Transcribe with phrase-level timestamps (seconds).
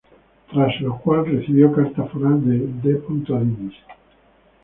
[0.51, 2.57] Tras lo cual, recibió carta foral de
[2.91, 3.03] D.
[3.45, 3.75] Dinis.